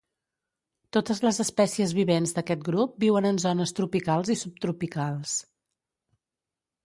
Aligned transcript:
Totes 0.95 1.19
les 1.25 1.39
espècies 1.43 1.91
vivents 1.97 2.33
d'aquest 2.37 2.63
grup 2.69 2.95
viuen 3.03 3.29
en 3.31 3.37
zones 3.45 3.75
tropicals 3.81 4.31
i 4.35 4.37
subtropicals. 4.45 5.35